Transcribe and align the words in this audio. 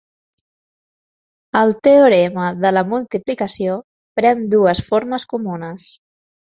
El 1.61 1.75
teorema 1.89 2.47
de 2.65 2.73
la 2.75 2.85
multiplicació 2.95 3.79
pren 4.19 4.45
dues 4.59 4.85
formes 4.93 5.31
comunes. 5.37 5.91